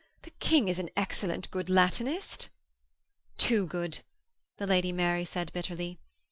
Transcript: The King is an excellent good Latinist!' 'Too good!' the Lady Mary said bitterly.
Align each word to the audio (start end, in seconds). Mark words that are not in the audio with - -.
The 0.23 0.31
King 0.39 0.67
is 0.67 0.79
an 0.79 0.89
excellent 0.97 1.51
good 1.51 1.69
Latinist!' 1.69 2.49
'Too 3.37 3.67
good!' 3.67 3.99
the 4.57 4.65
Lady 4.65 4.91
Mary 4.91 5.25
said 5.25 5.53
bitterly. 5.53 5.99